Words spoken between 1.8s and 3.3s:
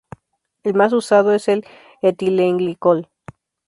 etilenglicol.